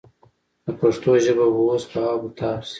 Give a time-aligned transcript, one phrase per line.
[0.65, 2.69] د پښتو ژبه به اوس په آب و تاب شي.